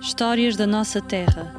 [0.00, 1.52] Histórias da nossa terra.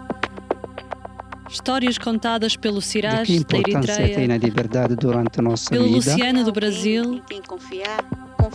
[1.50, 5.86] Histórias contadas pelo Siraj que da importância tem Eritreia, a liberdade durante a nossa pelo
[5.86, 5.96] vida.
[5.96, 7.22] Luciano do Brasil,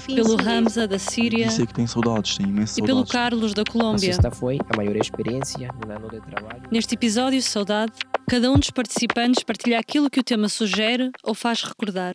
[0.07, 0.41] pelo.
[0.41, 3.07] Hamza da Síria Disse que tem saudades, tem imensas e pelo.
[3.07, 4.13] Carlos da Colômbia.
[4.13, 6.63] sexta foi a maior experiência no ano de trabalho.
[6.71, 7.93] Neste episódio Saudade,
[8.29, 12.15] cada um dos participantes partilha aquilo que o tema sugere ou faz recordar.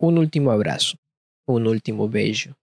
[0.00, 0.96] Um último abraço,
[1.46, 2.54] um último beijo.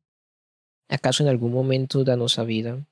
[0.89, 2.85] ¿Acaso em algum momento da nossa vida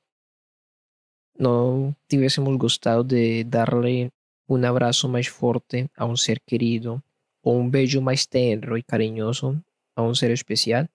[1.38, 4.12] não tivéssemos gostado de darle
[4.50, 7.02] um abraço mais forte a um ser querido
[7.44, 9.64] ou um beijo mais tenro e carinhoso
[9.96, 10.88] a um ser especial?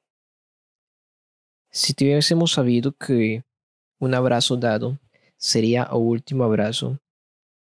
[1.70, 3.42] Se tivéssemos sabido que
[4.01, 4.98] um abraço dado
[5.38, 6.98] seria o último abraço,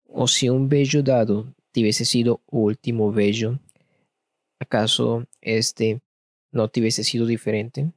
[0.06, 3.58] ou se um beijo dado tivesse sido o último beijo,
[4.60, 6.00] ¿Acaso este
[6.52, 7.92] no tivesse sido diferente?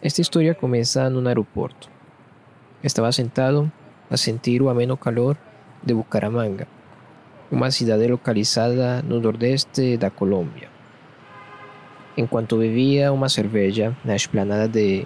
[0.00, 1.88] Esta historia comienza en un aeropuerto.
[2.84, 3.72] Estaba sentado
[4.08, 5.36] a sentir o ameno calor
[5.82, 6.68] de Bucaramanga,
[7.50, 10.68] uma cidade localizada no nordeste da Colômbia.
[12.16, 15.04] Enquanto bebia uma cerveja na esplanada de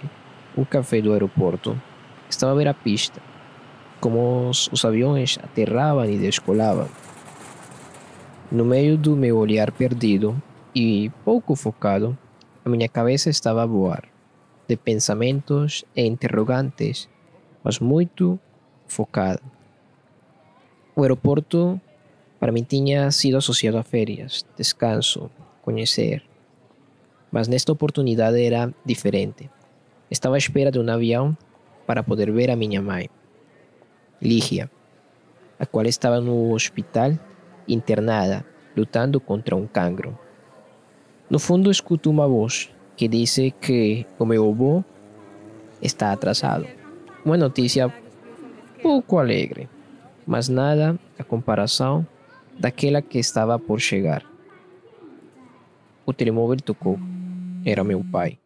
[0.55, 1.75] um café do aeroporto,
[2.29, 3.19] estava a ver a pista,
[3.99, 6.87] como os, os aviões aterravam e descolavam.
[8.51, 10.39] No meio do meu olhar perdido
[10.75, 12.15] e pouco focado,
[12.63, 14.12] a minha cabeça estava a voar,
[14.73, 17.07] de pensamentos e interrogantes,
[17.63, 18.39] mas muito
[18.87, 19.41] focada.
[20.95, 21.79] O aeroporto
[22.39, 25.29] para mim tinha sido associado a férias, descanso,
[25.61, 26.23] conhecer.
[27.31, 29.47] Mas nesta oportunidade era diferente.
[30.09, 31.37] Estava à espera de um avião
[31.85, 33.09] para poder ver a minha mãe,
[34.19, 34.71] Lígia,
[35.59, 37.11] a qual estava no hospital
[37.67, 38.43] internada,
[38.75, 40.17] lutando contra um cancro.
[41.29, 44.83] No fundo, escuto uma voz que diz que o meu avô
[45.81, 46.67] está atrasado.
[47.25, 47.93] Uma notícia
[48.81, 49.69] pouco alegre,
[50.27, 52.05] mas nada a comparação
[52.59, 54.23] daquela que estava por chegar.
[56.05, 56.99] O telemóvel tocou.
[57.65, 58.37] Era meu pai.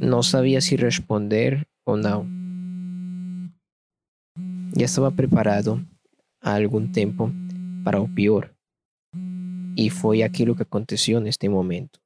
[0.00, 2.26] Não sabia se responder ou não.
[4.74, 5.84] Já estava preparado
[6.40, 7.30] há algum tempo
[7.84, 8.50] para o pior.
[9.76, 11.99] E foi aquilo que aconteceu neste momento.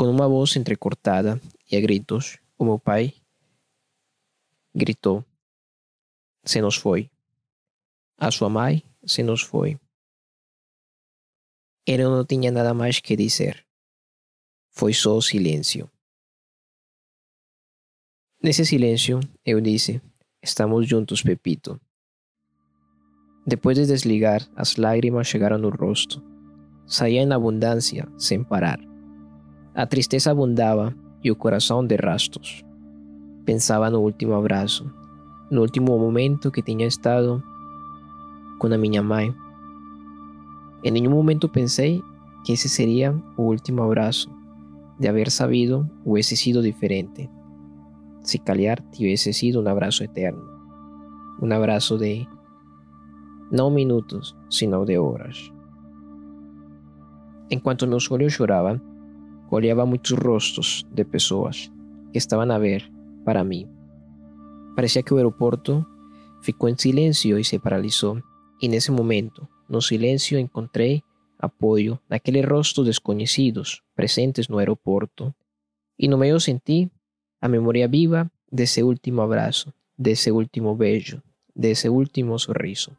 [0.00, 1.38] Com uma voz entrecortada
[1.70, 3.12] e a gritos, o meu pai
[4.74, 5.22] gritou:
[6.42, 7.10] Se nos foi.
[8.16, 9.78] A sua mãe se nos foi.
[11.86, 13.62] Ele não tinha nada mais que dizer.
[14.70, 15.90] Foi só silêncio.
[18.42, 20.00] Nesse silêncio, eu disse:
[20.42, 21.78] Estamos juntos, Pepito.
[23.46, 26.24] Depois de desligar, as lágrimas chegaram no rosto.
[26.86, 28.89] Saía em abundância, sem parar.
[29.72, 30.92] A tristeza abundava
[31.22, 32.64] e o coração de rastos.
[33.44, 34.90] Pensava no último abraço,
[35.48, 37.40] no último momento que tinha estado
[38.58, 39.32] com a minha mãe.
[40.82, 42.02] Em nenhum momento pensei
[42.44, 44.28] que esse seria o último abraço,
[44.98, 47.30] de haver sabido hubiese sido diferente.
[48.22, 50.42] Se calhar tivesse sido um abraço eterno,
[51.40, 52.26] um abraço de
[53.52, 55.52] não minutos, sino de horas.
[57.50, 58.80] Enquanto meus olhos choravam,
[59.50, 61.70] olhava muitos rostos de pessoas
[62.12, 62.90] que estavam a ver
[63.24, 63.68] para mim.
[64.74, 65.84] Parecia que o aeroporto
[66.42, 68.22] ficou em silêncio e se paralisou,
[68.62, 71.02] e nesse momento, no silêncio, encontrei
[71.38, 75.34] apoio naqueles rostos desconhecidos presentes no aeroporto,
[75.98, 76.90] e no meio senti
[77.40, 81.22] a memória viva desse último abraço, desse último beijo,
[81.54, 82.90] desse último sorriso.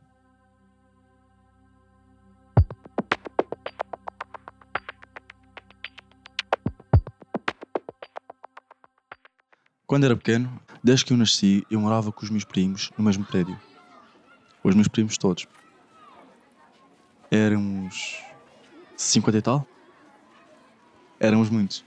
[9.91, 10.49] Quando era pequeno,
[10.81, 13.59] desde que eu nasci, eu morava com os meus primos no mesmo prédio.
[14.63, 15.45] Os meus primos todos.
[17.29, 18.17] Éramos
[18.95, 19.67] 50 e tal.
[21.19, 21.83] Éramos muitos.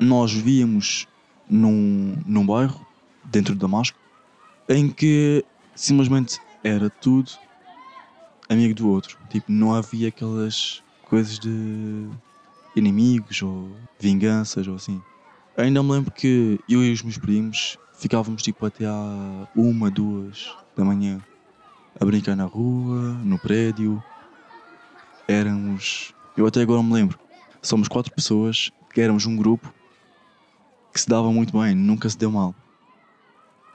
[0.00, 1.06] Nós víamos
[1.46, 2.80] num, num bairro,
[3.24, 3.98] dentro de Damasco,
[4.70, 5.44] em que
[5.74, 7.30] simplesmente era tudo
[8.48, 9.18] amigo do outro.
[9.28, 12.08] Tipo, não havia aquelas coisas de
[12.74, 13.70] inimigos ou
[14.00, 14.98] vinganças ou assim.
[15.56, 20.50] Ainda me lembro que eu e os meus primos ficávamos tipo até à uma, duas
[20.74, 21.22] da manhã
[22.00, 24.02] a brincar na rua, no prédio.
[25.28, 26.14] Éramos.
[26.36, 27.18] Eu até agora me lembro.
[27.60, 29.72] Somos quatro pessoas que éramos um grupo
[30.92, 32.54] que se dava muito bem, nunca se deu mal.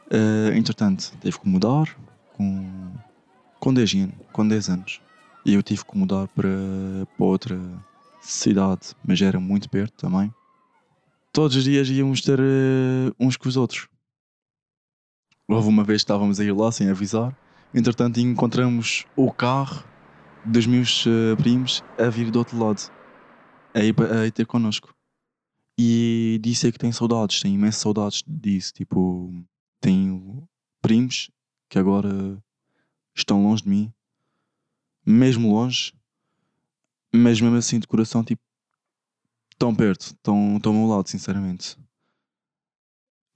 [0.10, 1.96] Eh, entretanto, teve que mudar
[2.34, 2.92] com,
[3.60, 4.16] com 10 anos.
[4.32, 5.02] Com 10 anos.
[5.46, 6.50] E eu tive que mudar para,
[7.16, 7.60] para outra
[8.20, 10.34] cidade, mas era muito perto também.
[11.38, 13.88] Todos os dias íamos ter uh, uns com os outros.
[15.48, 17.38] Houve uma vez que estávamos a ir lá sem avisar,
[17.72, 19.84] entretanto encontramos o carro
[20.44, 22.92] dos meus uh, primos a vir do outro lado,
[23.72, 24.96] a ir, a ir ter connosco.
[25.78, 28.74] E disse que tem saudades, tem imensas saudades disso.
[28.74, 29.32] Tipo,
[29.80, 30.50] tenho
[30.82, 31.30] primos
[31.70, 32.42] que agora
[33.16, 33.94] estão longe de mim,
[35.06, 35.94] mesmo longe,
[37.14, 38.42] mas mesmo assim de coração, tipo,
[39.58, 41.78] tão perto, tão, tão ao lado, sinceramente.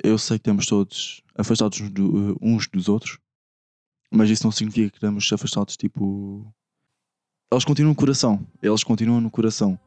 [0.04, 3.20] Eu sei que estamos todos afastados do, uns dos outros,
[4.12, 6.52] mas isso não significa que estamos afastados, tipo.
[7.52, 9.80] Eles continuam no coração, eles continuam no coração.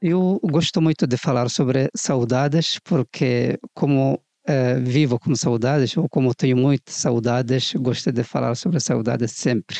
[0.00, 6.34] Eu gosto muito de falar sobre saudades, porque como uh, vivo com saudades, ou como
[6.34, 9.76] tenho muitas saudades, gosto de falar sobre saudades sempre.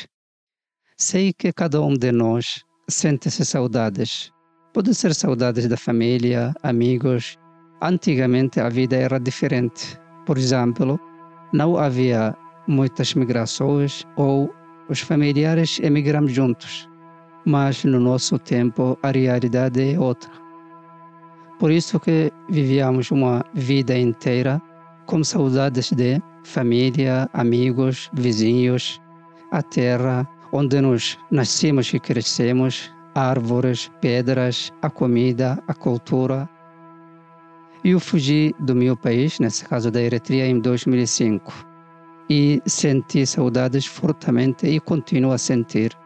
[0.96, 4.30] Sei que cada um de nós sente essas saudades.
[4.72, 7.36] Pode ser saudades da família, amigos.
[7.80, 9.98] Antigamente a vida era diferente.
[10.26, 11.00] Por exemplo,
[11.52, 12.36] não havia
[12.66, 14.52] muitas migrações ou
[14.88, 16.88] os familiares emigram juntos
[17.48, 20.30] mas no nosso tempo a realidade é outra.
[21.58, 24.62] Por isso que vivíamos uma vida inteira
[25.06, 29.00] com saudades de família, amigos, vizinhos,
[29.50, 36.48] a terra onde nós nascemos e crescemos, árvores, pedras, a comida, a cultura.
[37.84, 41.68] Eu fugi do meu país, nesse caso da Eritreia, em 2005
[42.30, 45.96] e senti saudades fortemente e continuo a sentir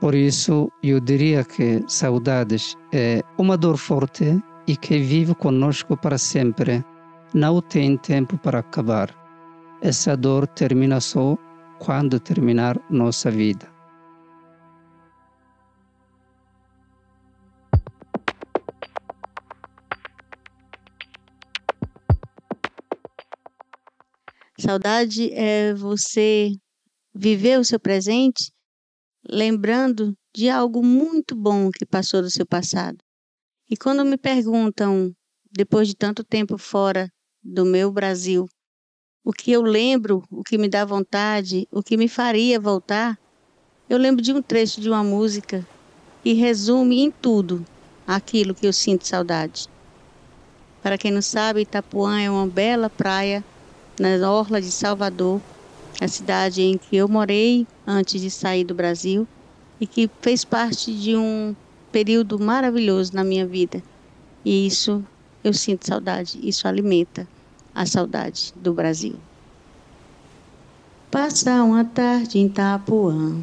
[0.00, 6.18] por isso, eu diria que saudades é uma dor forte e que vive conosco para
[6.18, 6.84] sempre.
[7.32, 9.10] Não tem tempo para acabar.
[9.80, 11.38] Essa dor termina só
[11.78, 13.74] quando terminar nossa vida.
[24.58, 26.50] Saudade é você
[27.14, 28.55] viver o seu presente
[29.28, 32.98] lembrando de algo muito bom que passou do seu passado.
[33.68, 35.12] E quando me perguntam,
[35.50, 37.10] depois de tanto tempo fora
[37.42, 38.46] do meu Brasil,
[39.24, 43.18] o que eu lembro, o que me dá vontade, o que me faria voltar,
[43.88, 45.66] eu lembro de um trecho de uma música
[46.22, 47.64] que resume em tudo
[48.06, 49.68] aquilo que eu sinto saudade.
[50.82, 53.44] Para quem não sabe, Itapuã é uma bela praia
[53.98, 55.40] na orla de Salvador,
[56.00, 59.26] a cidade em que eu morei antes de sair do Brasil
[59.80, 61.54] e que fez parte de um
[61.90, 63.82] período maravilhoso na minha vida.
[64.44, 65.02] E isso
[65.42, 67.26] eu sinto saudade, isso alimenta
[67.74, 69.14] a saudade do Brasil.
[71.10, 73.40] Passa uma tarde em Itapuã,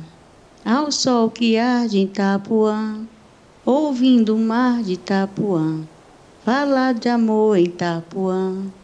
[0.65, 3.07] ao sol que arde em Itapuã,
[3.65, 5.81] ouvindo o mar de Itapuã,
[6.43, 8.82] falar de amor em Itapuã.